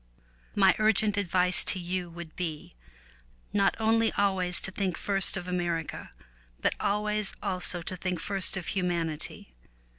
[0.55, 2.73] My urgent advice to you would be
[3.53, 6.09] not only always to think first of America,
[6.59, 9.53] but always also to think first of humanity.